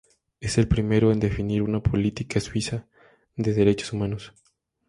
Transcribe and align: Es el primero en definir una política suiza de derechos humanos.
Es 0.39 0.57
el 0.57 0.67
primero 0.67 1.11
en 1.11 1.19
definir 1.19 1.61
una 1.61 1.79
política 1.83 2.39
suiza 2.39 2.87
de 3.35 3.53
derechos 3.53 3.93
humanos. 3.93 4.33